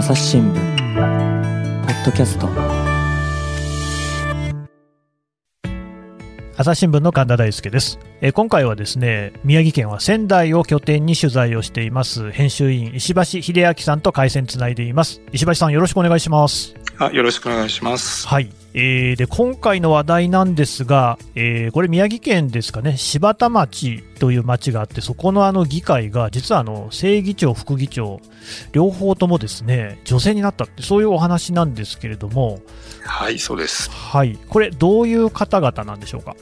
[0.00, 2.48] 朝日新聞ポッドキャスト。
[6.56, 7.98] 朝日新聞の神田大輔です。
[8.22, 15.20] え今回はですね宮城県は仙台を拠点に取材をしています編集員石橋秀明さんと回線つないでいます。
[15.32, 16.74] 石橋さんよろしくお願いします。
[16.98, 18.26] あよろしくお願いします。
[18.26, 28.20] はいえー、で今回の話題なんですが、えー、これ、宮城県ですかね、柴田町という町があって、そこのあの議会が、実はあの正議長、副議長、
[28.72, 32.60] 両方ともですね女性になったって、そういうお話なんですけれども、
[33.04, 33.90] はい、そうです。
[33.90, 36.36] はい、これ、どういう方々なんでしょうか？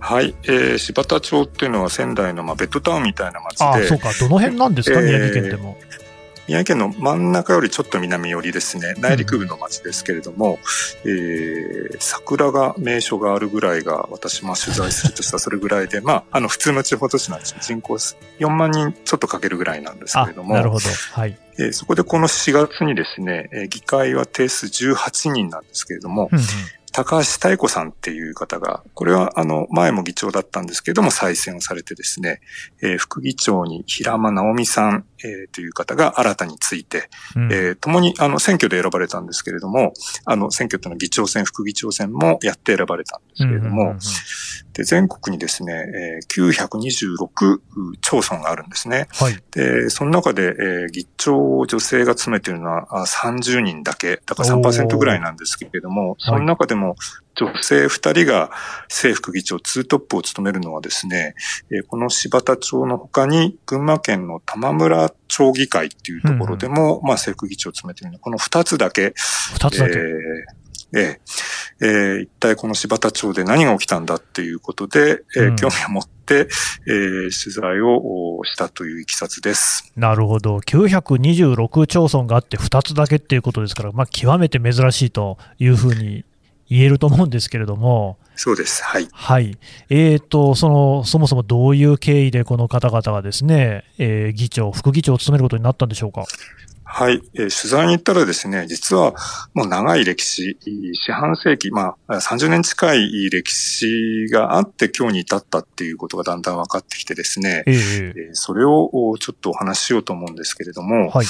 [0.00, 5.76] はい、えー、柴田町っていうのは仙台のまあベッドタウンみたいな町で、あそうか、どの辺なんですか、宮城県でも。
[6.48, 10.58] 宮城県の真ん中よりちょっと南寄りですね、内陸部の町ですけれども、
[11.04, 17.94] うん、えー、桜が名所があるぐらいが、私も取材するとしたらそれぐらいで、まあ、あの、普通の地方都市なんです人口
[18.38, 20.84] 4万人ちょっとかけるぐらいなんですけれども、なるほど。
[21.12, 21.36] はい。
[21.58, 26.44] えー、そこでこの4月にですね、えー、議会は定数18人なんですけれども、うんうん
[26.96, 32.40] 高橋妙子さんっていう方が、これはあの前も議長だったんですけれども再選をされてですね、
[32.82, 39.92] えー、副議長に平間直美さん、えー、という方が新たについて、うん、えー、共にあの選挙で選ばれたんですけれども、
[40.24, 43.96] あの選挙というのは議長選、副議長選もやって選ばれたんですけれども、
[44.76, 47.60] で全国にですね、えー、926
[48.02, 49.08] 町村があるんですね。
[49.12, 56.96] はい、でその中で、えー、議長を女性が詰めているのは30人だけ、だから3%ぐらいなんですけれども、その中でも
[57.36, 58.50] 女性二人が
[58.82, 61.34] 政府議長ツートップを務めるのはですね、
[61.70, 69.14] えこの柴田町の他に群馬県の玉村町議会っていうところでも、うん、まあ政府議長を務めているのこの二つだけ。
[69.54, 69.94] 二つだけ。
[69.94, 76.48] えーええー、一体この柴田町で何が起きたんだっていうことで、えー、興味を持って、
[76.86, 79.92] えー、取材をしたといういきさつです。
[79.96, 80.56] なるほど。
[80.58, 86.24] 926町村があって2つだけっていうことですから、まあ、極めて珍しいというふうに
[86.68, 88.18] 言えると思うんですけれども。
[88.34, 88.82] そうです。
[88.84, 89.08] はい。
[89.12, 89.58] はい。
[89.88, 96.24] えっ、ー、と、その、そもそもどういう経緯でこの方々がですね、えー、議長、副議長を務めることになったんでしょうか？
[96.98, 99.12] はい、えー、取材に行ったらですね、実は
[99.52, 100.56] もう長い歴史、
[100.94, 111.26] 四半世紀、まあ30年近い歴史があって今日に至ったっていうことがだんだん分かってきてですね、えー、えー、それをちょっとお話ししようと思うんですけれども、はい、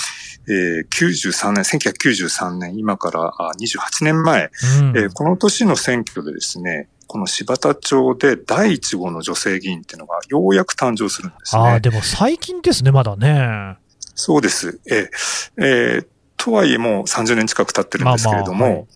[0.49, 4.51] えー、93年、1993年、今から28年前、
[4.81, 11.61] うん、えー、この年の選挙でですね、この柴田町で第1号の女性議員っていうのがようやく誕生するんですね。
[11.61, 13.79] ああ、でも最近ですね、まだね。
[14.17, 14.81] そうです。
[14.91, 15.11] え
[15.59, 15.61] え。
[16.01, 16.07] ー、
[16.37, 18.87] とはいえもう30年近く経ってるんですけれども、まあまあはい、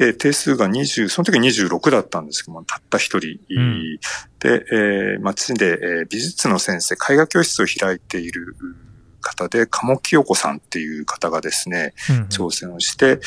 [0.00, 3.98] えー、定数が20、その時26だったんですけども、たった一人、うん、
[4.40, 8.56] で、えー、町で、えー、美術の先生、絵画教室を開いている
[9.20, 11.94] 方で、鴨清子さんっていう方がですね、
[12.28, 13.20] 挑戦をして、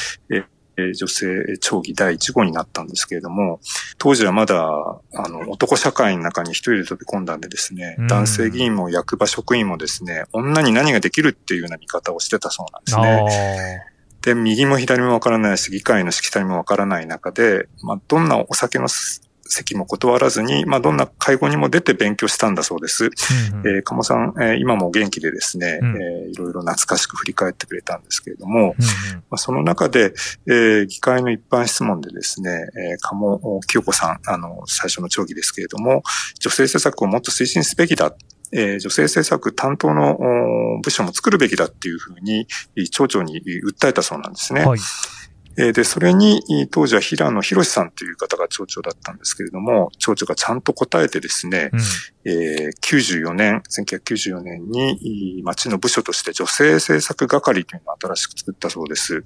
[0.78, 3.60] 女性町議第1号になったんですけれども、
[3.98, 4.64] 当時はまだ、
[5.14, 13.86] あの、男社会の中に一人で飛び込んだんでですね、うん、男性議員も役場職員もですね、女に何ができるっていうような見方をしてたそうなんですね。
[14.22, 18.88] で、右も左もわからないし、議会のしきたりもわからない中で、まあ、どんなお酒の
[19.50, 23.06] 席も断らずに、まあ、どんな会合にも出て勉強したんだそうです。
[23.06, 23.08] う
[23.56, 28.76] んうん、えー、鴨さん、えー、今も元気でですね、うん、えー、いろいろ懐かしく振り返ってくれたんですけれども、うんうん、ま
[29.32, 30.14] あ、その中で、
[30.48, 36.04] えー、議会の一般質問でですね、えー、鴨清子さん、あの、最初の町議ですけれども、
[36.40, 38.16] 女性政策をもっと推進すべきだ。
[38.54, 42.48] えー、女性政策担当の部署も作るべきだっていうふうに、
[42.92, 44.64] 町長に訴えたそうなんですね。
[44.64, 44.80] はい
[45.58, 51.80] で、それに、当時は平野博さんという方が町長だったんですけれども、町長がちゃんと答えてですね、うん、
[52.26, 59.16] えー、94年、1994年に町の部署として女性政策係というのを新しく作ったそうです。
[59.16, 59.24] うんう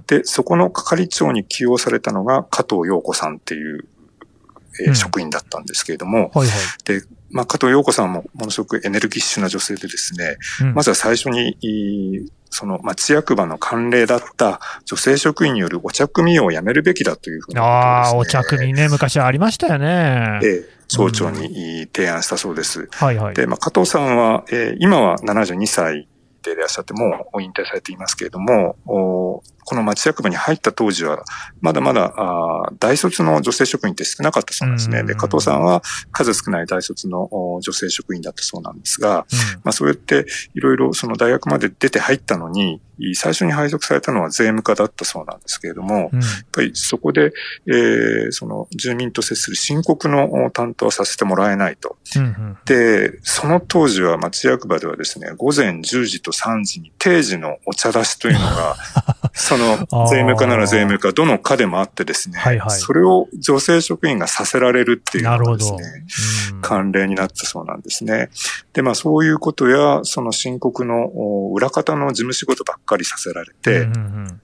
[0.00, 3.86] ん、で、そこの係長に起用されたのが加藤陽子さんっていう、
[4.82, 6.48] えー、うん、職員だったんですけれども、はいはい、
[6.84, 7.00] で、
[7.32, 20.40] まあ、加藤陽子さんもものすごくエネルギッシュな女性でですね、うん、まずは最初に、その町役場の慣例だった女性職員によるお茶組をやめるべきだというふうに、ね、ああ、お茶組ね、昔ありましたよね。
[20.44, 22.80] ええ、町長に提案したそうです。
[22.80, 23.34] うん、はいはい。
[23.34, 26.08] で、まあ、加藤さんは、えー、今は72歳
[26.42, 31.24] でいらっしゃって、もう引退されていますけれども、この町役場に入った当時は、
[31.60, 35.04] まだまだあ大卒の女性職員って少なかったそうなんですね。
[35.04, 37.28] で、加藤さんは数少ない大卒の
[37.60, 39.20] 女性職員だったそうなんですが、うん、
[39.64, 42.80] まあそうやっていろいろその大学まで出て入ったのに、
[43.14, 47.32] 最初に配属されたのは税務課だったそうなんですけれども、うん、やっぱりそこで、
[47.66, 51.96] えー、その住民と接する申告の担当はさせてもらえないと。
[52.16, 58.76] うんうん、で、その当時は町役場ではですね、午前10時とと3時に定時のお茶出しというのが、
[59.52, 66.04] その税務課なら税務課、どの課でもあってですね、はいはい、それを女性職員がさせられるっていうのがですね、
[66.62, 68.30] 慣例になったそうなんですね。
[68.72, 71.08] で、まあそういうことや、その申告の
[71.54, 74.40] 裏方の事務仕事ばっかりさせられて、うんうんうん。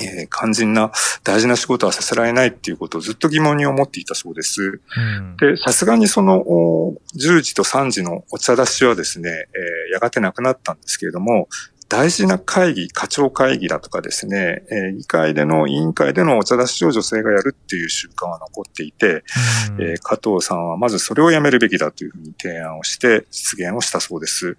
[0.00, 0.92] えー、肝心な
[1.24, 4.80] 大事な仕事はさせられないっていうことをずっと疑問に思っていたそうです。
[4.96, 6.44] うん、で、さすがにその
[7.16, 11.48] 10時と3時のお茶出しはですね、えー、やがてなくなったんですけれども、
[11.88, 19.24] 大事な会議、課長会議だとかですね、えー、議会での委員会でのお茶出しを女性がやるっていう習慣は残っていて、
[19.78, 24.48] うん、えー、加藤さんはまずそれをやめるべきだというふうに提案をして実現をしたそうです。
[24.48, 24.56] うん、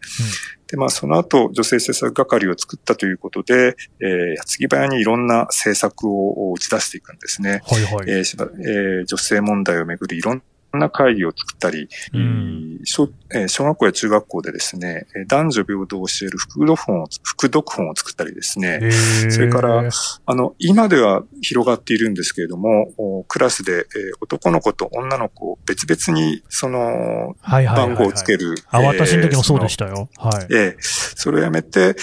[0.68, 7.62] で、まあその後女性政策係を作ったということで、えー、矢継ぎ早にいろんな政策を打ち出していくんですね。
[7.68, 10.42] はいはい、えーえー、女性問題をめぐるいろん
[10.74, 13.10] な会議を作ったり、うん、小
[13.48, 18.92] 小学校や中学校でですね、男女平等を教える副読本を、副読本を作ったりですね、
[19.30, 19.84] それから、
[20.26, 23.86] あの、今では広がっているんですけれども、クラスで
[24.22, 28.56] 男の子と女の子を別々に、その、番号をつける。
[28.70, 30.10] あ、私の時もそうでしたよ。
[30.18, 30.48] はい。
[30.54, 31.96] えそれをやめて、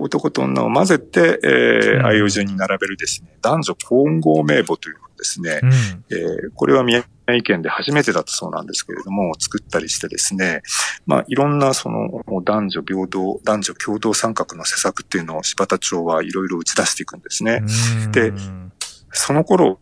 [0.00, 5.70] 男と女を混ぜて、えー、愛用順に並べるですね、男女混合名簿というですね、うん、
[6.10, 10.62] えー、これは宮城県で初めてだったそうなんですけれども、作ったりしてですね、
[11.06, 17.62] まあ、いろんなその男女平等、男女共同参画の施策っていうのを柴田町はいろいろ打ち出していくんですね。
[18.12, 18.32] で、
[19.10, 19.78] その頃、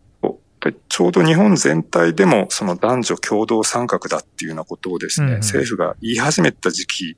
[0.89, 7.17] ちょうど日本全体でもその男女共同参画だっていうようなことをですね、うんうん、政府が言い始めた時期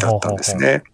[0.00, 0.84] だったんですね。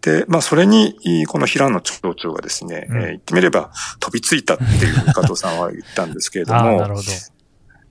[0.00, 3.70] で、まあ、それに、この平野町長がですね、うん、えー、言ってみれば
[4.00, 6.94] 飛びついたっていう加藤さんは言ったんですけれども、ど。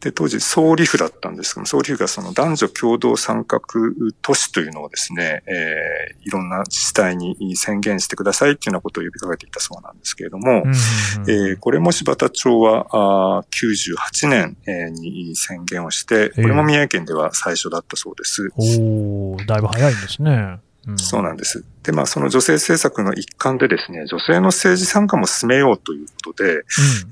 [0.03, 3.61] で、当時、総理府だったんですけど総理府がその男女共同参画
[4.21, 10.63] 都市というのをですね、えー、いろんな自治体に宣言してくださいっていうようなことを呼びかけていたそうなんですけれども、
[11.29, 12.87] えー、これも柴田町は
[13.39, 18.51] あ98年、えー、に宣言をして、これも宮城県では最初だったそうです。
[18.59, 20.59] えー、おだいぶ早いんですね。
[20.97, 21.63] そうなんです。
[21.83, 26.61] で、まあ、その女性政策の一環でですね、女性の政治参加も進めようということで、うん、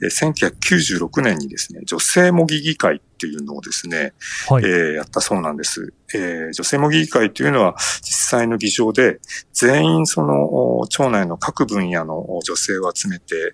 [0.04, 4.14] え1996年にですね、女性模擬議会っていうのをですね、
[4.50, 5.94] はい、えー、やったそうなんです。
[6.14, 9.20] えー、女性模擬議会というのは実際の議場で
[9.54, 13.54] 全員その町内の各分野の女性を集めて、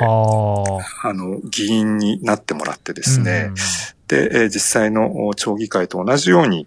[0.00, 3.54] えー、あの議員になってもらってですね、うん
[4.14, 6.66] で、え実際の町議会と同じように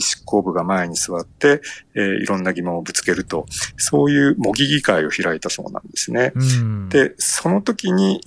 [0.00, 1.60] 執行部が前に座って、
[1.94, 3.46] えいろんな疑問をぶつけると、
[3.76, 6.32] そういう模擬議会を開いたそうなんですね。
[6.34, 8.20] うん、で、その時に、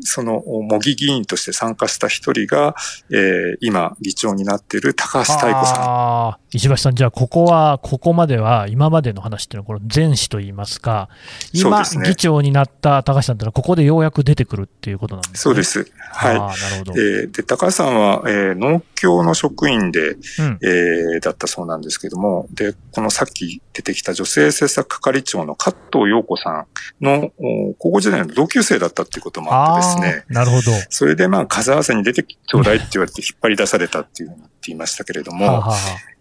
[0.00, 2.76] その模擬議員として参加した一人が、
[3.10, 6.56] えー、今議長になっている高橋太子さん。
[6.56, 11.08] 石橋さん、じゃあここは、ここまでは今までの話っていうのはこの前史といいますか、
[11.52, 15.38] 今、議長になった高橋さんっていうのはここでようやく出てくるっていうことなんですね。
[15.38, 15.90] そうです。
[16.10, 16.38] はい。
[16.38, 16.92] なるほど。
[16.92, 26.66] えー、で、高橋さんは、えー、農協の職員で、うん、えー、だったそうなんですけども、で、このさっき出てきた女性政策係長の加藤陽子さ
[27.00, 27.32] んの
[27.78, 30.24] 高校時代の同級生だったっていうこともあってですね。
[30.28, 30.62] なるほど。
[30.90, 36.17] それでまあ、風合わせに出てちょうだいって言われて引っ張り出されたっていうふうに言っていましたけれども、はあはあ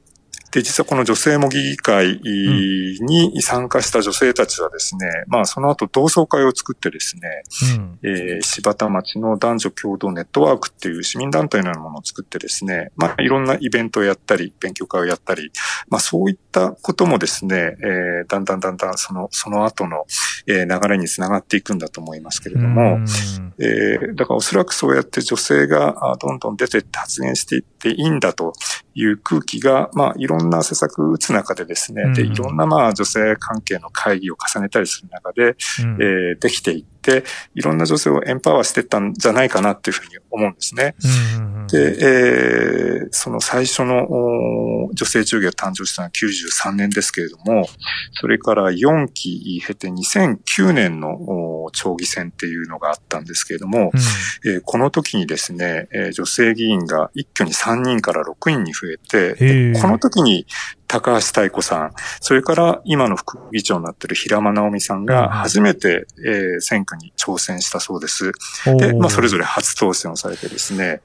[0.52, 2.20] で、実はこの女性模擬議会
[3.02, 7.22] に参加した女性たちはですね、うん、まあその後同窓会を作ってですね、
[7.78, 15.52] うん、えー、柴田町の男女共同ネットワークっていう市民団体のようなものを作ってですね、まあいろんなイベントをやったり、勉強会をやったり、
[15.90, 20.06] まあそういったこともですね、えー、だんだんだんだんその、その後の、
[20.48, 23.06] えー、流れにつながっていくんだと思いますけれども、うん、
[23.60, 28.54] えー、だからおそらくそうやって女性がどんどん出てって発言していっていいんだと
[28.96, 35.54] いう空気が、まあいろんな施策を打つ中でですね、うん、で、いろんなまあ女性関係の会議を重ねたりする中で、うん、
[36.02, 36.97] えー、できていって、
[37.56, 40.96] いろんな女性をエンパワーしていったんじゃないかなっていうふうに思うんですね。
[41.72, 44.08] で、えー、その最初の
[44.94, 47.68] 女性中継が誕生したのは93年ですけれども、
[48.14, 53.92] それから4期経て2009年の町議選っていうのがあったんですけれども、
[54.44, 60.46] うん、えー、この時にですね、女性議員が一挙に3人から6人に増えて、この時に
[60.88, 61.92] 高橋太子さん、
[62.22, 68.32] それから今の副議長になっている平間直美さんが初めて、えー、選挙に挑戦したそうです。
[68.66, 71.02] で、まあ、それぞれ初当選をされてですね、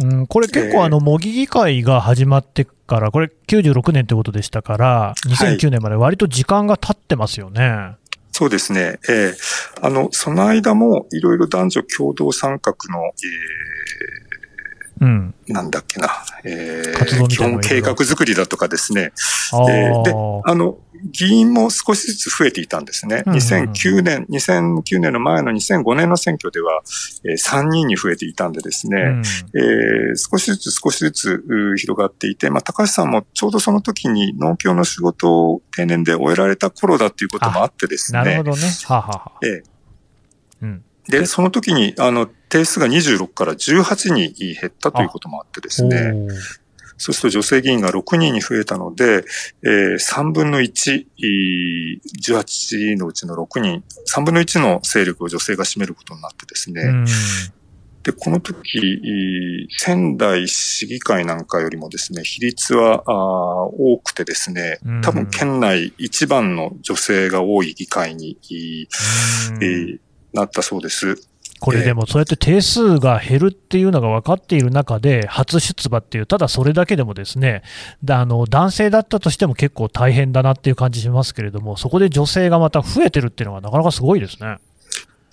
[0.00, 7.68] うん、これ結構あの、模擬議会が始まってから、これ96年ってことでしたから、2009年まで割と時間が経ってますよね。
[7.68, 8.98] はい、そうですね。
[9.08, 9.34] えー、
[9.82, 13.12] あの、その間もいろいろ男女共同参画の、えー、
[15.02, 16.08] うん、なんだっけな、
[16.44, 19.12] えー、基本計画作りだとかですね。
[19.52, 20.12] えー、で、
[20.44, 20.78] あの、
[21.10, 23.24] 議員も少しずつ増えていたんですね。
[23.26, 26.82] 2009年、2009年の前の2005年の選挙では、
[27.24, 31.42] えー、3人に増えていたんでですね、うん、えー、少しずつ少しずつ
[31.78, 38.18] 広がっていて、まあ、高橋さんもちょうどその時に農協の仕事を定年で終えられた頃だっていうこともあってですね。
[38.20, 38.58] なるほどね。
[38.84, 39.62] はははええ。
[40.62, 46.12] うん、で、その時に、あの、定数が26から18に減ったということもあってですね、
[46.96, 49.24] そうすると女性議員が6人に増えたので、
[49.64, 51.06] えー、3分の1、
[52.24, 53.82] 18のうちの6人、
[54.14, 57.04] 3分の1の勢力を女性が占めることになってですね、
[58.02, 68.38] で、この時、仙台市議会なんかよりもですね、比率はあ多くてですね、多分県内一番の女性が多い議会に、
[69.60, 69.98] えー、
[70.32, 71.16] なったそうです。
[71.62, 77.62] これでも、そうやって定数が減るっていうのが分かっている中で、初出馬っていう、ただそれだけでもですね、
[78.10, 84.56] あの男性だったとしても結構大変だなっていう感じしますけれども、そこで女性がまた増えてるっていうのは、なかなかすごいですね。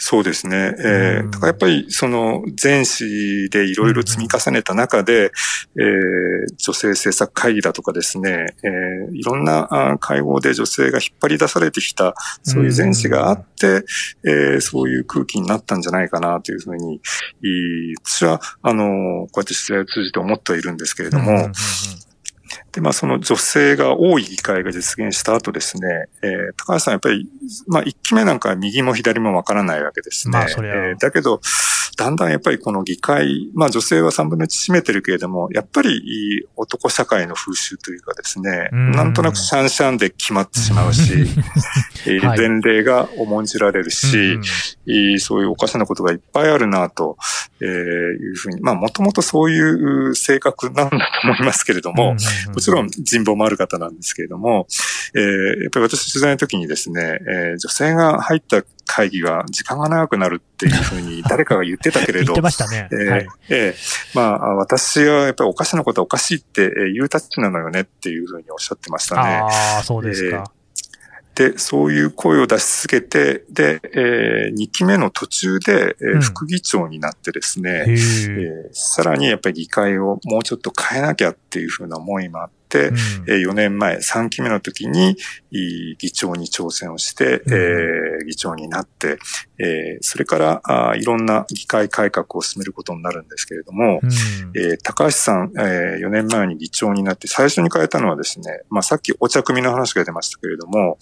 [0.01, 0.73] そうですね。
[0.79, 5.31] えー、だからやっぱりその前史でいろいろ積み重ねた中で、
[5.77, 13.83] えー、女性政策会議だとかですね、えー、いろんな会合で女性が引っ張り出されてきた、そういう前史があって、
[14.25, 17.01] えー、そういう空気になったんじゃないかなというふうに、
[18.05, 21.49] 私は、あの、こうやって取材を通じて思ってはいるんですけれども、
[22.71, 27.27] で、まあ、その女性が多い議会が実現した後ですね、えー、高橋さんやっぱり、
[27.67, 30.37] まあ、一期目なんか右も左もわからないわけですね。
[30.37, 31.41] まあ、そえー、だけど、
[31.99, 38.91] だんだんやっぱりこの議会、まあ女性は3分の1占めてるけれども、やっぱり男社会の風習というかですね、ん。
[38.91, 41.11] なんとなくシャンシャンで決まってしまうし、
[42.23, 44.39] はい、前例が重んじられるし、
[45.19, 47.17] そういうおかしなことがいっぱいあるなと、
[47.59, 49.61] えー、いうふうに、まあもともとそうい
[50.09, 54.67] う性格なんだと思いますけれども、もちろん人望もある方なんですけれども、
[55.15, 58.63] えー、やっぱり私取材の時にですね、えー、女性が入った
[58.99, 62.25] 会議は時間が長くなるっていうふうに 誰かが言ってたけれど。
[62.25, 62.89] 言ってましたね。
[62.91, 63.75] えー、はい、えー、
[64.13, 69.21] まあ、私はやっぱりおかしなことはおかしいって言うたちなのよねっていうふうにおっしゃってましたね。
[69.21, 70.37] ああ、そうですか。
[70.37, 70.59] えー
[71.35, 82.95] で、そういう声を出し続けて、で、えー、2期目の途中で、えー、副議長になってですね、うん、えー、さらにやっぱり議会をもうちょっと変えなきゃっていうふうな思いもあっ、うん、
[83.25, 85.17] 4年前、3期目の時に、
[85.51, 89.17] 議長に挑戦をして、うん、えー、議長になって、
[89.59, 94.09] えー、それからあいろんな議会改革を進めることになるんですけれども、うん、
[94.57, 100.97] えー、高橋さん、えー、4年前に議長になって最初に変えたのはですね、まあ、さっきお茶組の話が出ましたけれども、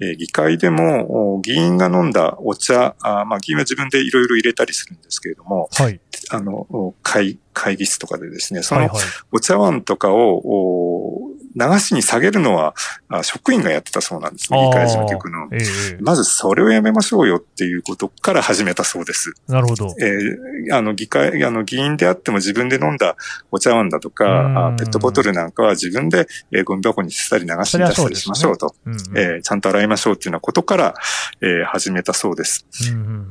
[0.00, 6.00] えー、議会でも議員が飲んだお茶、あまあ、議員は自分でいろいろ入れたりするんですけれども、はい、
[6.30, 8.88] あの、会、会議室とかでですね、その
[9.32, 12.74] お茶碗とかを、流しに下げるのは
[13.22, 19.34] 職員がやってたそうなんですね、議会事務局の、えー、まずそれをやめましょうよっていうことから始めたそうです。
[19.48, 19.94] なるほど。
[20.00, 23.16] えー、あの、議会、あの、議員であっても自分で飲んだ
[23.50, 28.74] お茶碗だとか、ペットボトルなんかは自分で、えー、ゴミ箱に捨てたり流しに出したりしましょうと。
[28.86, 30.94] うねうんうん、えー、ちゃんと洗いましょうっていうようなことから、
[31.42, 32.66] えー、始めたそうです。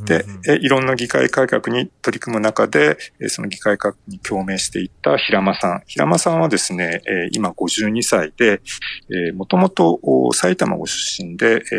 [0.06, 5.84] で、えー、いろんな議会改革に取り組む中で、えー、その議会改革に共鳴していった平間さん。
[5.86, 8.62] 平間さんはですね、えー、今52歳で、
[9.10, 10.00] えー、もともと
[10.34, 11.76] 埼玉ご出身で、え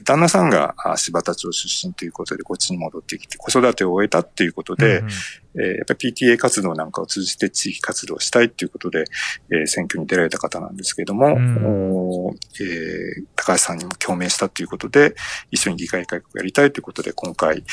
[0.00, 5.10] ー、旦那さんが柴田町出身ということで、こっちに戻ってきて、子育てを終えたっていうことで、うんうん
[5.56, 9.04] えー、やっぱり PTA 活動なんかを通じて地域活動をしたいっていうことで、
[9.50, 15.14] えー、選挙に出られた方なんですけれども、うん、えー、高橋さんにも共鳴したということで、
[15.50, 17.64] 一緒に議会改革をやりたいということで、今回、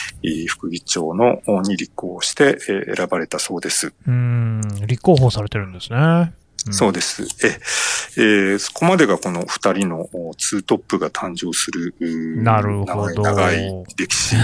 [0.47, 3.93] 副議長のに立候補して、えー、選ばれたそうです。
[4.07, 6.33] うん、立候補されてるんですね。
[6.71, 7.23] そうです。
[7.43, 7.59] え、
[8.17, 11.93] えー、そこまでがこの二人のツートップが誕生する、
[12.41, 13.21] なるほど。
[13.21, 14.41] 長い歴史で。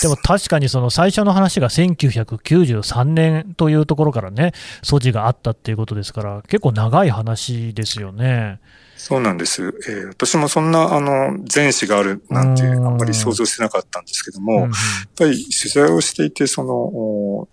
[0.02, 4.52] でも確かにその最初の話が1993年というところからね、
[4.82, 8.60] 素地があったっていうことですから、結構長い話ですよね。
[8.96, 9.62] そうなんです。
[9.62, 14.70] えー、私もそんな、あの、前史があるなんて、あんまり想像してなかったんですけども、やっ
[15.16, 17.48] ぱり取材をしていて、その、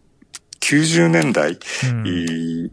[0.64, 1.60] 90年代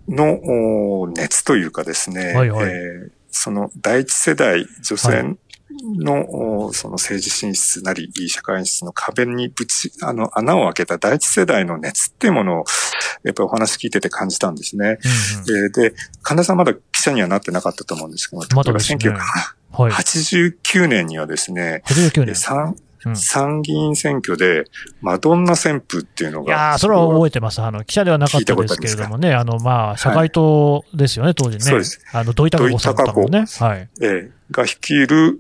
[0.09, 5.37] の熱というかですね、はいはい、えー、その第一世代女性
[5.99, 12.65] の、はい、その政治進出なり、社会進出の壁にぶち、あの、穴を開けた第一世代の熱っていうものを、
[13.25, 14.99] やっぱりお話聞いてて感じたんですね。
[15.49, 18.99] うんうん、えー、で、神田さんまだ記者にはなってなかったと思うんですけども、まだですね、
[19.73, 21.83] 1989年にはですね、
[23.05, 23.17] 89年。
[23.17, 24.65] 参議院選挙で、
[25.01, 26.55] マドンナ旋風っていうのが。
[26.55, 27.61] いやそれは覚えてます。
[27.61, 31.61] あの、記者ではなかったですけれどもね、あの、まあ、社会党ですよね、当時ね。
[31.61, 32.01] そうです。
[32.13, 33.45] あの、土井孝子さんとかもね。
[33.59, 33.89] はい。
[34.03, 34.40] ええ。
[34.51, 35.39] が率いる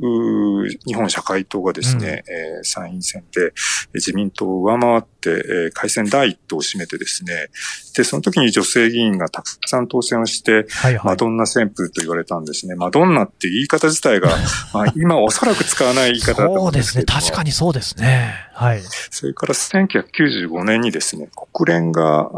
[0.87, 3.53] 日本社会党がですね、うん、えー、参院選で
[3.95, 7.49] 自民党を上回って、えー、改選第一党を占めてですね、
[7.97, 12.75] で、その時に女性議員がたくさん当選をして、はいはい、マドンナ旋風と言われたんですね。
[12.75, 14.29] マドンナって言い方自体が、
[14.73, 17.31] まあ、今おそらく使わない言い方だと思うんですけどそうですね。
[17.31, 18.51] 確かにそうですね。
[18.61, 18.83] はい。
[19.11, 22.31] それから1995年にですね、国連が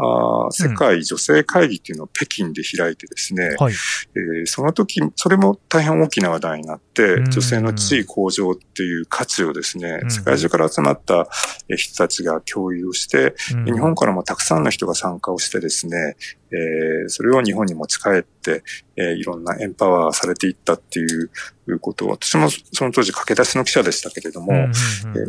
[0.47, 3.73] あ世界女性会議っていうのを北京で開いてですね、うんはい、
[4.15, 11.27] えー、その時、それも大変大きな話題になって、女性の地位向上っていう価値をですね、世界中から集まった
[11.75, 16.15] 人たちが共有をして、日本からもたくさんの人が参加をしてですね、
[16.53, 18.63] えー、それを日本に持ち帰って、
[18.95, 24.69] えー、いろんなエンパワーされていったっていうことを、私もその当時駆け出しの記者でしたけれども、え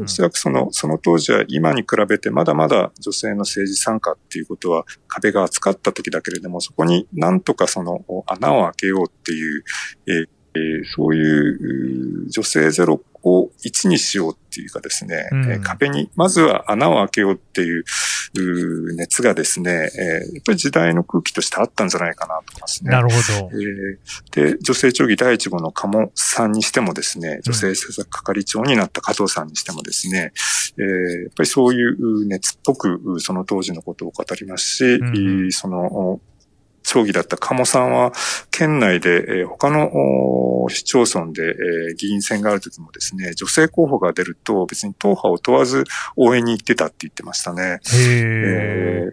[0.02, 9.64] おそらくその、その当時は今に比べてまだまだ女性の政治参加っていうことは壁が厚かった時だけれども、そこになんとかその穴を開けようっていう、
[10.08, 17.84] えーえー、そういう女性ゼロを1にしようっていうかですね、うん、壁に、まずは穴を開けようっていう
[18.96, 22.90] 熱がですね、えー、やっぱり時代の空気としてあったんじゃないかなと思いますね。
[22.90, 23.50] なるほど。
[23.52, 30.32] えー、で、女性町議第一号の鴨さんにしてもですね、女性政策係長になった加藤さんにしてもですね、
[30.76, 36.20] うん、えー、やっぱりそういう熱っぽくその当時のことを語りますし、うん、その
[36.84, 38.12] 町議だった鴨さんは、
[38.50, 39.90] 県内で、えー、他の
[40.68, 45.84] 市町村で、えー、議員選がある時もですね、女性候補が出ると別に党派を問わず
[46.16, 47.80] 応援に行ってたって言ってましたね。
[47.94, 49.12] えー、やっ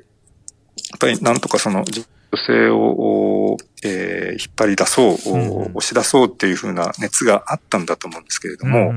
[1.00, 2.04] ぱりなんとかその女
[2.46, 8.94] 性を、えー、引っ張り出そう、うん、押し出そうっていうふうな熱があったんだと思うんですけれども、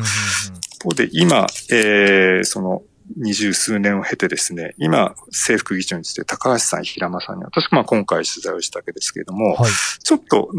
[0.76, 2.82] 一方で今、えー、その
[3.16, 9.70] 二十数年を経てですね、今、政府議長にして高橋さん、平間さんに、私まあ今回取材をしたわけですけれども、はい、
[10.02, 10.50] ちょっと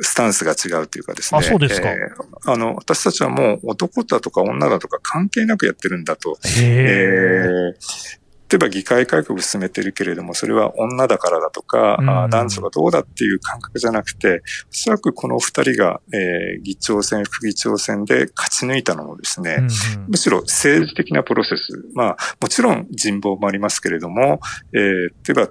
[0.00, 1.38] スタンスが違うというかですね。
[1.38, 1.90] あ、そうですか。
[1.90, 6.38] えー、あの、私たちはもう男だとか女だとか関係なくやってるんだと。
[6.58, 7.74] えー、
[8.50, 21.84] 例えば議会改革を進めてるけれども、それは女だからだとか、うん、男女がどうだっていう感覚じゃなくて、おそらくこの二人が、えー、議長選、副議長選で勝ち抜いたのもですね、うん、むしろ政治的なプロセス。
[21.94, 24.40] まあ、もちろん人望もありますけれども、
[24.72, 25.48] えー、例えば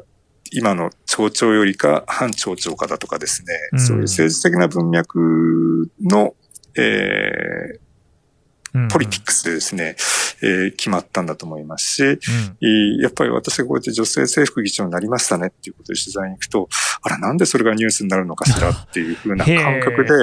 [0.52, 6.36] 今の町長よりか反町長かだとかですね、うん、そういう政治的な文脈の、
[6.78, 7.80] えー、
[8.92, 9.96] ポリティックスでですね、
[10.42, 12.04] えー、決まったんだと思いますし、
[12.62, 16.70] うん、やっぱり私がこうやって女性政府議長になりましたねっていうことで取材に行くと、
[17.04, 20.14] あら、なんでそれがニュースになるのかしらっていうふうな感覚で、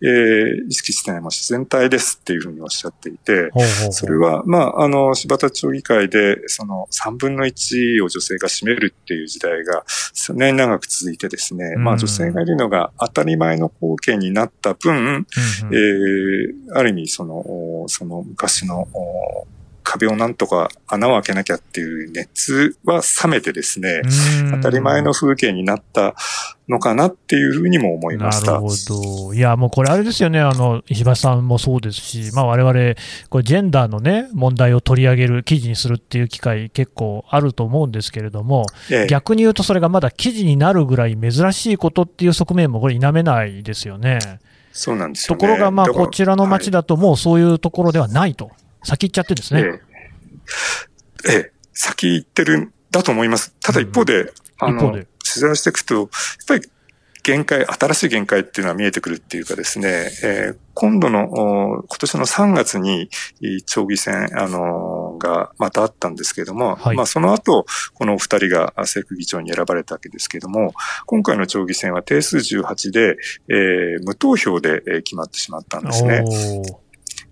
[0.00, 3.50] えー、意識してない、もう自然体ですっていうふうにおっしゃっていて、
[3.90, 15.26] それは、まあ、あの、柴田町議会で、その3分の1を女性が占めるっていう時代が、そんなに長く続いてですね、まあ女性がいるのが当たり前の光景になった分、うんうん、
[15.74, 17.44] えー、ある意味その、
[17.88, 18.88] その昔の
[19.88, 24.02] 壁をなんとか穴を開けなきゃっていう熱は冷めてですね、
[24.52, 26.14] 当たり前の風景になった
[26.68, 28.52] のかなっていうふうにも思いました。
[28.52, 28.68] なるほ
[29.28, 29.32] ど。
[29.32, 32.96] いや、もうこれあれですよね、あの、石橋さんもそうですし、まあ我々、
[33.30, 44.18] これジェンダーのね、問題を取り上げる、記事にするっていう機会結構あると思うんですけれども、ええ、逆に言うとそれがまだ記事になるぐらい珍しいことっていう側面もこれ否めないですよね。
[44.78, 49.60] そうなんですよ、ね、ところが、まあ、こちらの町だと、もうそういうところではないと、はい、先行っちゃってですね。
[51.24, 53.52] ええ、ええ、先行ってるんだと思います。
[53.60, 56.06] ただ一方で、うん、あの、取材していくと、やっ
[56.46, 56.70] ぱり
[57.28, 63.10] 限界、新しい限界っていうのは見えてくるっていうかですね、えー、今度の、今年の3月に、
[63.66, 70.72] 町議選、あのー、がまたあったんですけれども、はい、まあその後、この二人が政府議長に選ばれたわけですけれども、
[71.04, 73.16] 今回の町議選は定数18で、
[73.50, 76.24] えー、無投票で決まってしまったんですね。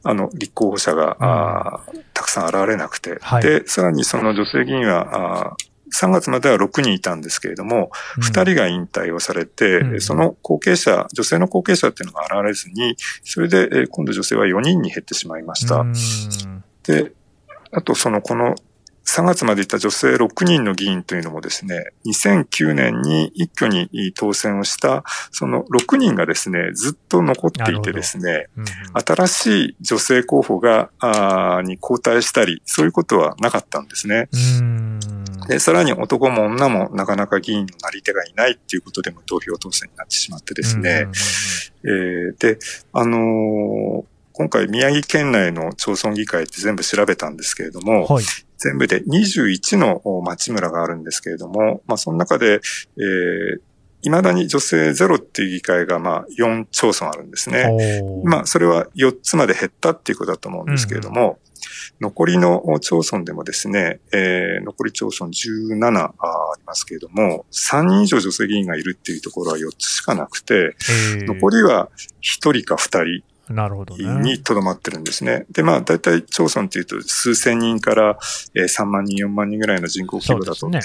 [0.02, 1.80] あの、立候補者が、うん、あ
[2.12, 5.56] たくさん現れなくて、はい、で、さらにその女性議員は、あ
[5.94, 15.76] 3月までは6人いたんですけれども、うん、2人が引退をされて、うん、その後継者、女性の後継者っていうのが現れずに、それで今度女性は4人に減ってしまいました。
[15.76, 15.94] うん、
[16.82, 17.12] で、
[17.72, 18.54] あとそのこの
[19.06, 28.66] 3月までいった女性6人の議員というのもですね、2009年に一挙に当選をした、その6人がですね、ずっと残っていてですね、うんうん、
[29.06, 34.28] 新しい女性候補が、あに交代したり、そういうことはなかったんですね。
[35.48, 41.06] で、さらに男も女もなかなか議員のなり手がいないっていうことでも投票当選になってしまってですね、
[41.84, 42.58] えー、で、
[42.92, 44.04] あのー
[44.38, 48.24] 今回宮城県内の町村議会って全部調べたんですけれども、はい、
[48.58, 52.60] 全部で21の町村があるんですけれども、まあその中で、
[52.96, 53.60] えー
[54.06, 58.22] 未だに女性ゼロっていう議会が、まあ、4町村あるんですね。
[58.24, 61.40] まあ、それは4つまで減ったっていうことだと思うんですけれども、
[62.00, 66.12] 残りの町村でもですね、えー、残り町村17あ
[66.56, 70.76] りますけれども、3人以上女性議員がいるっていうところは4つしかなくて、
[71.26, 71.88] 残りは
[72.20, 74.04] 1人か2人、なるほど、ね。
[74.22, 75.46] にとどまってるんですね。
[75.50, 78.18] で、まあ、大体町村っていうと数千人から、
[78.54, 80.80] えー、3万人、4万人ぐらいの人口規模だと、ね、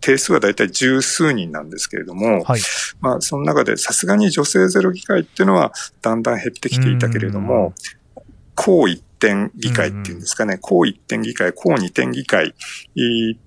[0.00, 2.60] 定数は大体十数人なんですけれども、はい、
[3.00, 7.74] まあ、その中でさすがに女性ゼロ議会っていうのはだんだん減ってきていたけれども、
[8.54, 12.52] 高一点議会っていうんですかね、高一点議会、高二点議会っ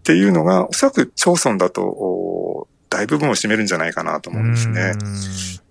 [0.03, 4.93] ていうのが、おそらく町村だと、大部分を占めるんじゃないかなと思うんですね。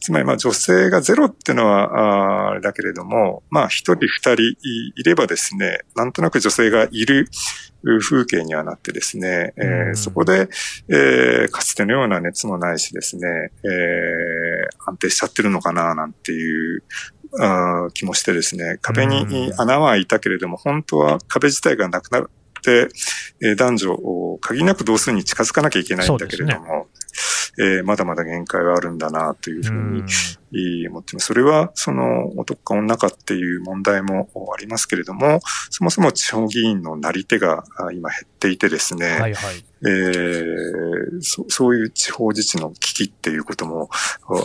[0.00, 4.42] つまり、まあ、女性がゼロっていうのは、あれだけれども、まあ、一人二人
[4.96, 7.28] いればですね、なんとなく女性がいる
[8.00, 10.48] 風景にはなってですね、えー、そこで、
[10.88, 13.28] えー、かつてのような熱もないしですね、
[13.62, 16.82] えー、安定しちゃってるのかな、なんていう
[17.38, 22.30] あ気もしてですね、壁に穴は開いたけれども、本当は壁自体がなくなっ
[22.62, 22.88] て、
[23.42, 26.88] えー、男女を限りなく同数に近づかなきゃいけないんだけれども、
[27.60, 30.04] えー、まだまだ限界はあるんだなというふう
[30.50, 31.26] に思ってます。
[31.26, 43.90] それは、その男か女かっていう問題もありますけれども、そもそも地方議員のなり手が今減っていてですね、はいはい、えー、そそういう地方自治の危機っていうことも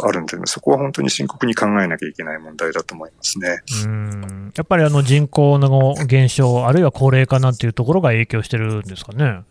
[0.04, 3.62] あるんで、そこは本当に深刻に考えなきゃいけない問題だと思いますね。
[3.86, 9.43] うんやっぱりあの人口の減少、あるいは高齢化なんていうところが影響してるんですかね。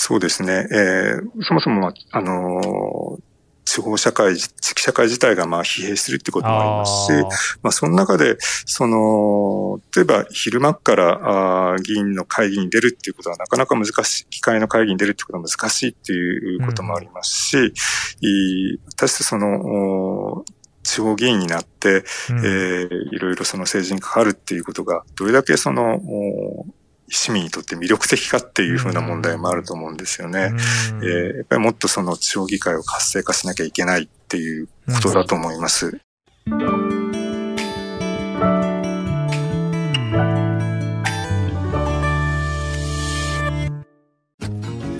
[0.00, 0.68] そうですね。
[0.70, 3.22] えー、そもそも、あのー、
[3.64, 20.44] 地方社会、地域社会自体がまあ疲弊するってこともありますし、まあその中で、その、例えば昼間からあ議員の会議に出るっていうことはなかなか難しい、議会の会議に出るってことは難しいっていうこともありますし、うん、い私その、
[20.84, 26.00] 地方議員になって、うん、えー、いろいろその政治に関わるっていうことが、どれだけその、
[27.10, 30.50] 市民にとって魅力的かっていうふうな問題もあると思うんですよね。
[31.02, 35.98] えー、やっぱりもっとその地方議会を活性化しなきゃいけないっていうことだと思います。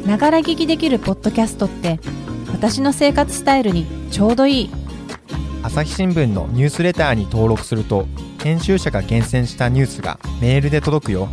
[0.07, 2.01] ながら聞きできるポッドキャストって
[2.51, 4.71] 私の生活スタイルにちょうどいい
[5.63, 8.07] 朝日新聞のニュースレターに登録すると
[8.43, 11.29] 編集者が厳選したニュースがメールで届くよ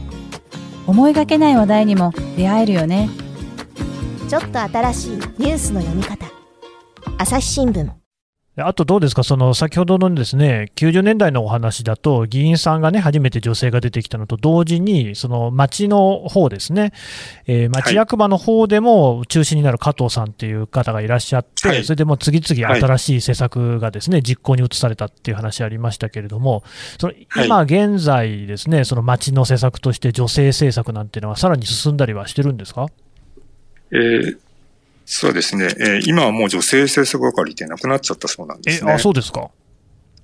[0.88, 3.10] 思いがけない話題にも出会えるよね。
[4.30, 6.26] ちょっと新しいニュースの読み方。
[7.18, 8.05] 朝日新聞。
[8.58, 16.94] あとどうですか、その先ほどのですね90年代のお話だと、議員さんがね、初めて女性が出てきたのと同時に、その町の方ですね、
[17.48, 26.64] えー、町役場の方でも中心になる加藤さんっていう方がいらっしゃって、はい、それでも次々新しい施策がですね、実行に移されたっていう話ありましたけれども、
[26.98, 27.14] その
[27.46, 32.88] 今現在ですね、その町の施策として女性政策なんていうのは、さらに進んだりはしてるんですか？
[33.92, 34.38] えー、
[35.06, 35.68] そうですね。
[35.80, 38.92] えー、今はもう女性政策係ってなくなっちゃったそうなんですね。
[38.92, 39.50] え、あ、そうですか？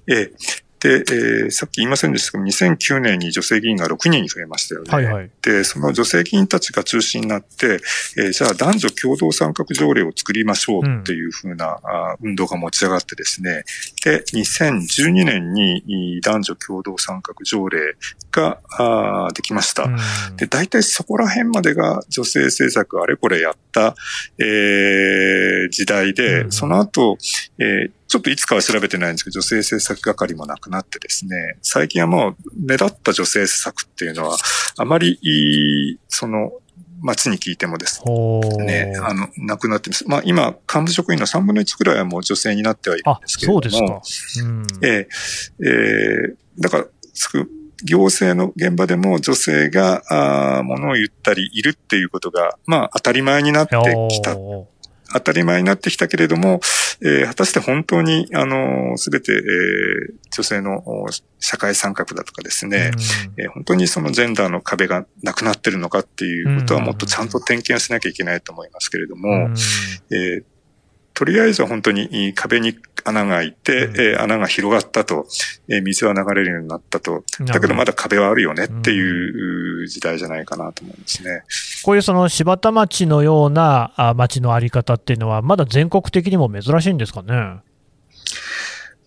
[0.08, 0.32] えー、
[0.80, 4.92] で、えー、さっき言いませんでしたけど、2009年に女性議員が6人に増えましたよね。
[4.92, 5.30] はいはい。
[5.44, 7.80] で、その女性議員たちが中心になって、
[8.18, 11.80] えー、じゃあ男女共同参画条例を作りましょうっていうふうな、
[12.20, 13.64] うん、運動が持ち上がってですね、
[14.04, 17.96] で、2012年に男女共同参画条例
[18.32, 19.84] があできました。
[19.84, 23.96] うん、で、大体そこら辺までが女性政策あれこれやった、
[24.40, 27.18] えー、時代で、うん、その後、
[27.60, 34.36] えーちょっといつかは調べてないんですけど、女性政策係もなくなってですね、最近はもう目立った女性施策っていうのは、
[34.76, 36.52] あまり、その、
[37.02, 38.04] 街に聞いてもです
[38.60, 40.08] ね、あの、なくなってます。
[40.08, 43.62] まあ今、幹部職員の3分の1くらいはもう女性になってはいるんですけれども。
[43.62, 44.46] そうですか。
[44.46, 47.50] うん、えー、えー、だから、つく、
[47.84, 50.04] 行政の現場でも女性が、
[50.60, 53.76] あものを言ったりいるっていうことが、まあ当たり前になって
[54.10, 54.36] きた。
[55.14, 56.62] 当たり前になってきたけれども、
[57.02, 60.84] えー、果たして本当に、あの、すべて、えー、女性の
[61.40, 62.92] 社会参画だとかですね、
[63.38, 69.54] うん、えー、本当にそのジェンダーの壁がなくなってるのかっていうことはもっとちゃんと点検しなきゃいけないと思いますけれども、うん、
[70.16, 70.44] えー
[71.14, 75.26] とりあえずは本当に壁に穴が開いて、うん、えー、穴が広がったと、
[75.68, 77.24] えー、水は流れるようになったと。
[77.42, 81.44] だけどまだ壁はあるよねっていう時代じゃないかなと思うんですね。
[81.84, 87.60] こういうその柴田町のような町のあり方っていうのは、まだ全国的にも珍しいんですかね？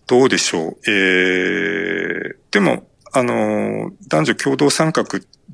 [0.07, 0.77] どうでしょう。
[0.87, 5.03] えー、でも、あの、男女共同参画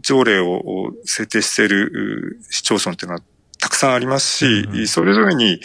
[0.01, 3.21] 条例を制定している市町村っていうのは
[3.59, 5.61] たくさんありますし、うん、それぞれに、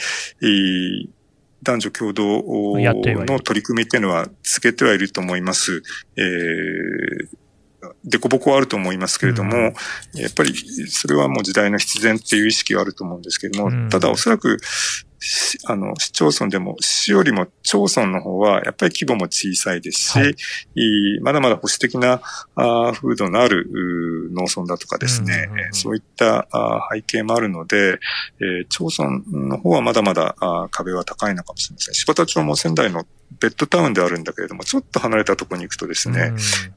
[1.62, 5.82] 男女共同の取り組みっていうのは続けてはいると思います。
[6.16, 7.28] えー、
[8.04, 9.74] でこぼこはあると思いますけれども、うん
[10.14, 10.54] やっぱり
[10.88, 15.05] それはもう時代の必然っていう意識はあると思うんですけれども、うんただおそらく、し
[15.64, 20.34] あの、市町村でも、市よりも町村の方は、やっぱり規模も小さいですし、はい。
[21.22, 22.20] まだまだ保守的な
[22.54, 23.66] あー風土のある
[24.32, 25.64] 農村だとかですね、うんうんうん。
[25.66, 27.98] えーそういったあー背景もあるので、
[28.40, 30.36] えー町村の方はまだまだ
[30.70, 31.94] 壁は高いのかもしれません。
[31.94, 33.06] 柴田町も仙台の
[33.40, 36.32] ベッドタウンであるんだけれども、ちょっと離れたところに行くとですね、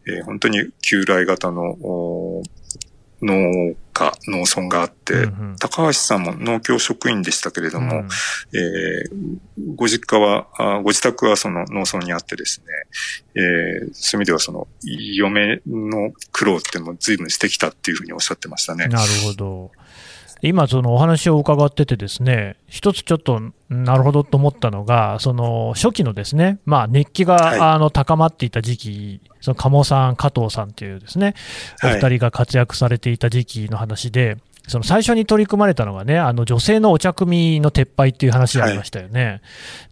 [0.07, 1.75] えー本当に旧来型の
[3.21, 8.07] 農家、農村があって、うんうん高橋さんも農協職員でしたけれども、うん
[8.57, 9.37] えー
[9.75, 12.65] ご実家は、あご自宅はその農村にあってですね、
[13.35, 18.87] えーそういう意味ではその、嫁の苦労っていうのも随分してきたっていうふうにおっしゃってましたね。
[18.87, 19.71] なるほど。
[20.41, 27.59] 今、そのお話を伺っててですね、一つちょっと、なるほどと思ったのが、その初期のですね、まあ、熱気が、はい。
[27.59, 31.35] あの高まっていた時期、その鴨さん、加藤さんというですね、
[31.83, 39.41] おはい二人が活躍されていた時期の話で、その最初に取り組まれたのがね、あの女性のお茶組の撤廃っていう話がありましたよね。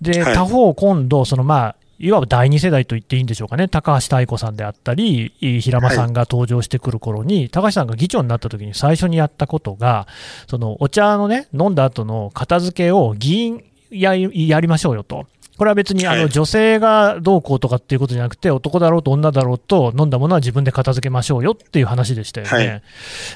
[0.02, 0.34] で、はい。
[0.36, 10.08] 他方、今度、そのまあ、いわば第二世代と言っていいんでしょうかね、高橋妙子さんであったり、平間さんが登場してくる頃に、高橋さんが議長になった時に最初にやったことが、
[10.48, 15.26] そのお茶のね、飲んだ後の片付けを議員ややりましょうよと。
[15.58, 22.52] これは別にあはいの女性がどうこうとかっていうことじゃなくて、男だろうと女だろうと、飲んだものは自分で片付けましょうよっていう話でしたよね。
[22.52, 22.82] はい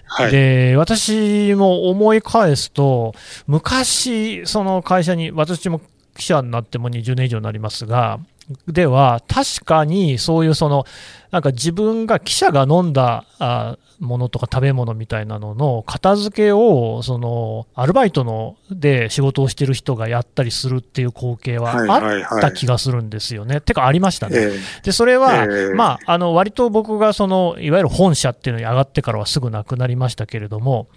[0.06, 0.32] はい。
[0.32, 3.16] で、私も思い返すと、
[3.48, 5.82] 昔、その会社に、私も
[6.16, 8.20] 記者になっても20年以上になりますが、
[8.68, 10.86] では、確かにそういうその、
[11.32, 23.62] なんか自分が記者が飲んだあものとか食べ物みたいなのの片付けを、その、アルバイトので仕事をしてる人がやったりするっていう光景ははいあはいはいった気がするんですよね。
[23.62, 24.36] てか、ありましたね。
[24.38, 24.52] え
[24.84, 30.88] で、それは、ええまあ、あの、割と僕がその、いわゆる本社っていうのに上がってからはすぐなくなりましたけれども、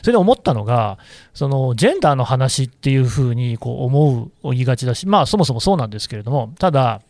[0.00, 0.98] それで思ったのが、
[1.34, 7.02] その、ジェンダーの話っていうふうに、こう、思う、言いがちだし、まあ、そもそもそうなんですけれども、ただ、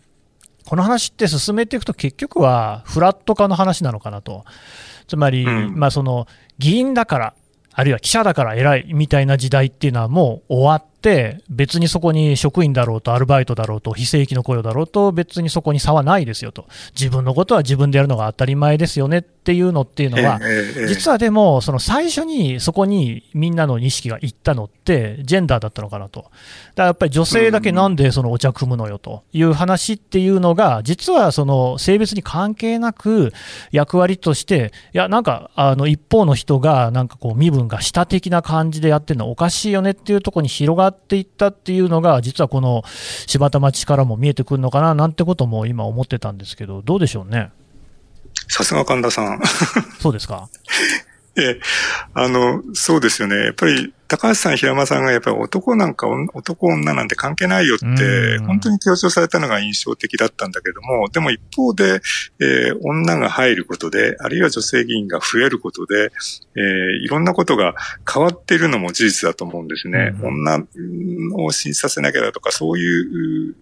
[0.65, 4.45] この話って進めていくと結局はフラット化の話なのかなと。
[5.07, 6.27] つまり、うんまあその
[6.59, 7.35] 議員だから、
[7.73, 10.92] あるいは記者だから偉いみたいな時代っていうのはもう終わって、
[11.49, 16.67] 別にそこに職員だろうとアルバイトだろうと非正規の雇用だろうと別にそこに差はないですよと。
[16.99, 20.41] 自分のことは自分でやるのが当たり前ですよねっていうのっていうのは、
[20.87, 26.21] 実はでも、その最初にそこにみんなの意識がいったのって、ジェンダーだったのかなと。
[26.21, 26.31] だか
[26.77, 33.33] らやっぱり女性だけなんでそのお茶組むのよという話っていうのが、実はその性別に関係なく
[33.73, 42.83] 役割として、いや、なんかあの一方の人がなんかこう身分が下的な感じでやってるのはおかしいよねっていうところに広がっていったっていうのが、実はこの
[43.27, 47.51] 柴田町からも見えてくるのかななんてことも今思ってたんですけど、どうでしょうね。
[48.49, 49.41] さすが神田さん。
[50.01, 50.49] そうですか？
[51.35, 51.61] ええ、
[52.13, 53.37] あの、そうですよね。
[53.37, 62.03] やっぱり、高橋さん、平間さんがやっぱり男なんか女男女なんて関係ないよってうん、本当に強調されたのが印象的だったんだけども、でも一方で、
[62.39, 66.13] えー女が入ることで、あるいは女性議員が増えることで、
[66.57, 67.75] えーいろんなことが
[68.13, 70.15] 変わっているのも事実だと思うんですね。
[70.21, 70.67] うん女
[71.47, 73.55] を審査させなきゃだとか、そういう、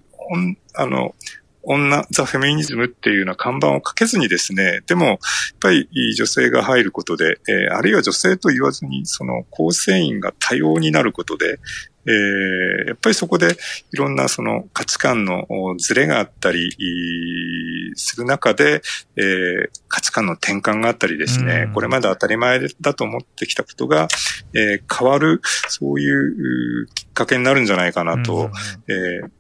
[0.75, 1.15] あの、
[1.63, 5.19] 女、ザ・フェミニズムっていうような看板をかけずにですね、でも、やっ
[5.61, 11.59] ぱり女性が入ることで、えーあるいは女性と言わずに、その構成員が多様になることで、
[12.07, 13.57] えーやっぱりそこで
[13.93, 18.83] いろんなその価値観のおズレがあったりいする中で、
[19.17, 21.73] えー価値観の転換があったりですね、うん。
[21.75, 24.09] これまで当たり前だと思ってきたことが、
[24.55, 28.51] えー変わる、そういううきっかけになるんじゃないかなと、
[28.89, 29.31] えー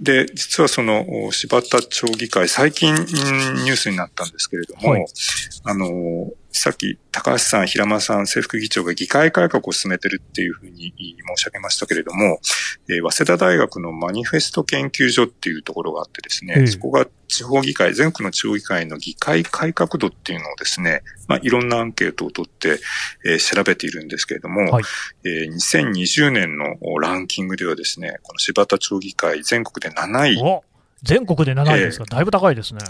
[0.00, 5.06] で、実はその、お柴田町議会、最近うんニュースになったんですけれども、はい。
[5.64, 10.92] あの、さっき高橋さん、平間さん、制服議長が議会改革を進めてるっていうふうに
[11.36, 12.40] 申し上げましたけれども、
[12.88, 22.80] えー早稲田大学のマニフェスト研究所っていうところがあってですね、ええそこが地方議会、全国の地方議会の議会改革度っていうのをですね、まあ、いろんなアンケートを取って、
[23.24, 24.84] えー調べているんですけれども、はい
[25.24, 30.40] えー2020年のランキングではですね、この柴田町議会全国で7位。
[30.42, 30.64] お
[31.02, 32.80] 全国で7位ですか、だいぶ高いですね。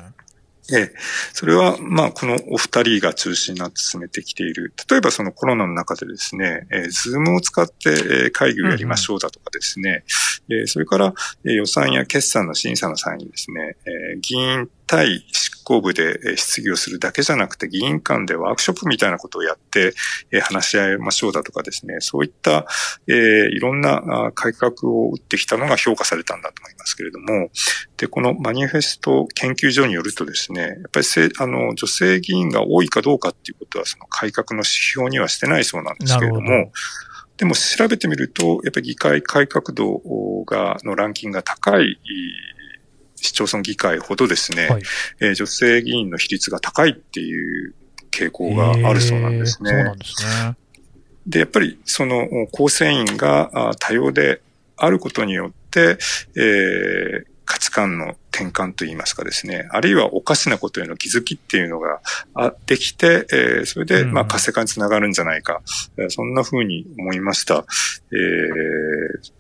[0.73, 0.93] ええ。
[1.33, 4.73] それは、まあ、このお二人が中心になって進めてきている。
[4.89, 10.05] 例えばそのコロナの中でですね、えー、ズームを使って、えー会議をやりましょうだとかですね、
[10.49, 19.95] えーそれから、えー予算や決算の審査の際にですね、えー議員対執公部でえー質疑をするだけじゃなくて、議員間でワークショップみたいなことをやって、
[20.33, 22.67] えー話し合いましょうだとかですね、そういった、
[23.07, 23.17] えー
[23.51, 27.51] いろんなあ改革を打ってきたのが評価されたんだと思いますけれども、
[27.97, 36.73] で、このマニフェスト研究所によるとですね、やっぱりせあの女性議員が多いかどうかっていうことは、その改革の指標にはしてないそうなんですけれども、
[37.37, 40.03] でも調べてみると、やっぱり議会改革度
[40.45, 41.99] が、のランキングが高い
[43.23, 44.83] 市町村議会ほどですね、はい
[45.21, 47.75] えー女性議員の比率が高いっていう
[48.11, 49.71] 傾向があるそうなんですね。
[49.71, 50.57] えーそうなんですね。
[51.27, 54.41] で、やっぱりその構成員があ多様で
[54.77, 55.99] あることによって、
[56.37, 62.01] えー価値観の転換といいますかですね、あるいはおかしなことへの気づきっていうのが
[62.33, 65.61] あできて、えーそれで、うんまあ、活性化につながるんじゃないか、
[65.97, 67.65] えーそんな風に思いました。
[68.13, 69.33] えー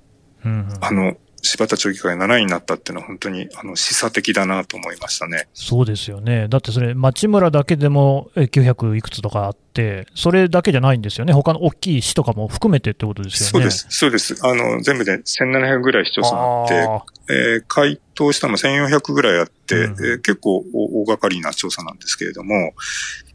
[0.45, 5.49] うんうんあの、柴田町議会7位になったっていうのは本当に、あの、示唆的だなと思いましたね。
[5.55, 6.49] そうですよね。
[6.49, 11.33] だってそれ、町村だけでもえ900いくつとかあって、それだけじゃないんですよね。
[11.33, 13.51] 他の大きい市とかも含めてってことですよね。
[13.51, 13.87] そうです。
[13.91, 14.37] そうです。
[14.43, 22.75] あの、全部で1700ぐらい市町村あって、あえー回答したのも1400ぐらいあって、うんえー結構大大掛かりな調査なんですけれども、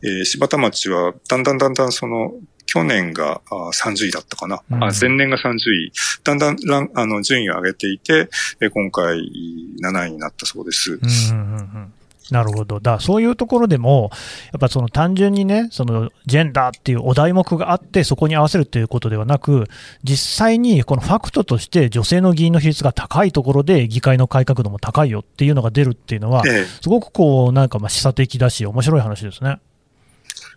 [0.04, 2.34] えー柴田町はだんだんだんだんその、
[2.65, 5.91] 去年があー30位だったかな、うんあ前年が30位。
[6.23, 9.17] だんだんランあの順位を上げていて、えー今回
[9.82, 10.93] 7位になったそうです。
[10.93, 11.93] ーうんうんうんうん
[12.32, 12.80] なるほど。
[12.80, 14.10] だそういうところでも、
[14.51, 19.65] やっぱその単純にね、そのジェンダーっていうお題目があって、そこに合わせるっていうことではなく、
[20.04, 29.60] 実際にこのファクトとして女性の議員の比率が高いところで議会の改革度も高いよっていうのが出るっていうのは、ええすごくこう、なんかまあ示唆的だし、面白い話ですね。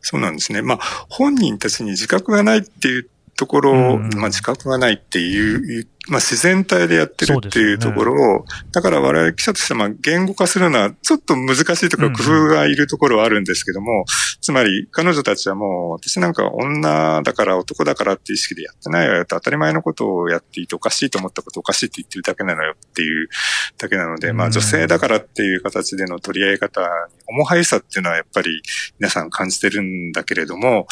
[0.01, 0.63] そうなんですね。
[0.63, 4.11] まあ、本人たちに自覚がないっていうところを、うん。
[4.17, 14.07] まあ、自覚がないっていう、まあ、自然体でやってるっていうところを、だから我々記者としては、まあ、言語化するのは、ちょっと難しいとかうん工夫がいるところはあるんですけども、
[14.41, 23.29] つまり、彼女たちはもう、私なんか女だから男だからっていう意識でやってないわよと、当たり前のことをやっていておかしいと思ったことをおかしいって言ってるだけなのよっていう
[23.77, 24.53] だけなので、まあ、うん。
[24.53, 26.87] 女性だからっていう形での取り合い方に
[27.29, 28.63] 重はいさっていうのはやっぱり
[28.99, 30.89] 皆さん感じてるんだけれども、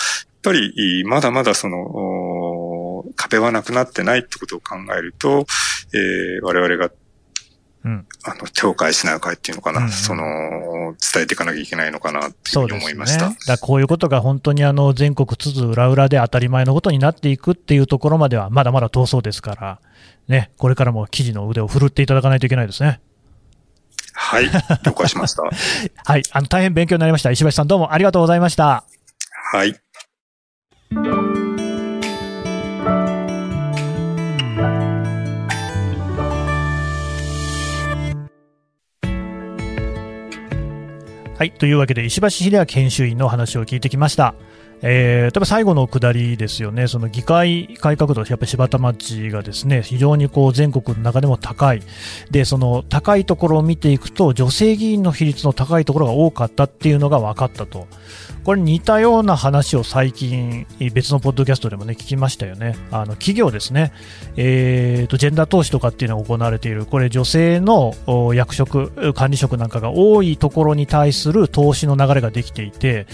[0.46, 5.46] ぱり、まだまだその、お壁はなくなってないってことを考えると、
[5.92, 6.90] えー我々が、
[7.85, 12.78] うんあの、手を変え品を変えっていうのかな、うんうんその、伝えていかなきゃいけないのかなっていうふううですね。
[12.78, 13.28] 思いました。
[13.28, 19.80] だからこういうことが本当にあの全国津々浦々で当たり前のことになっていくっていうところまではまだまだ遠そうですから、
[20.28, 23.00] ね、これからも記事の腕を振るっていただかないといけないですね。
[24.14, 24.46] はい、
[24.85, 25.42] 了解しました。
[26.04, 27.30] はい、あの大変勉強になりました。
[27.30, 28.85] 石橋さんどうもありがとうございました。
[29.52, 29.76] はい。
[30.94, 31.26] Thank you.
[41.37, 41.53] はい。
[41.53, 44.35] というわけで、石橋秀明編集員の話を聞いてきました。
[44.83, 51.83] えー、例えば最後の下りですよね、その議会改革度、やっぱり柴田町がですね、非常にこう全国の中でも高い。
[52.31, 57.87] で、その高いところを見ていくと、女性議員の比率の高いところが多かったっていうのが分かったと。
[58.44, 62.77] これ似たような話を最近、別のポッドキャストでもね、聞きましたよね。
[62.92, 63.92] あの、企業ですね。
[64.37, 67.94] えーと、ジェンダー投資とかっていうのが行われている、これ女性の
[68.35, 73.07] 役職、管理職なんかが多いところに対すする投資の流れができていて、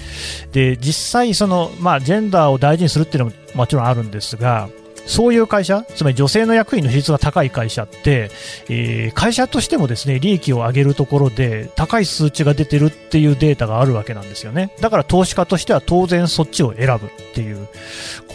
[0.52, 4.68] で、実際その、まあ、ジェンダーを大事にするっていうのももちろんあるんですが、
[5.06, 8.30] そういう会社、つまり女性の役員の比率が高い会社って、
[8.68, 14.74] えー会社としてもですね、利益を上げるところで高い数値が出てるっていうデータがあるわけなんですよね。
[14.80, 17.68] だから投資家としては当然そっちを選ぶっていう。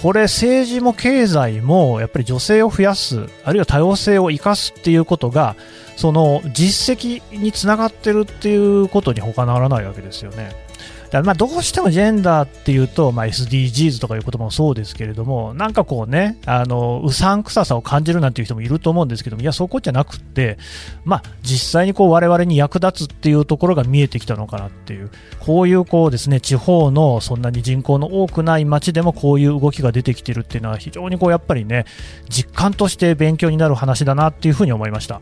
[0.01, 5.55] これ政治も経済もやっぱり女性を増やす、あるいは多様性を生かすっていうことが、
[5.97, 10.67] その実績につながってるっていうことに他ならないわけですよね。
[11.09, 20.57] だまあどうしてもジェンダーっていうと、まあ、SDGs とかいうこともそうですけれども、なんかこうね、あのうさんくささを感じるなんていう人もいると思うんですけども、いや、そこじゃなくって、
[21.05, 31.85] まあ、実際にこう我々に役立つっていうところが見えてきたのかなっていう、こういうこうですね地方のそんなに人口の多くない町でもこういう動きが出てきてるっていうのは、非常にこうやっぱりね、
[32.29, 35.21] 実感として勉強になる話だなっていうふうに思いました。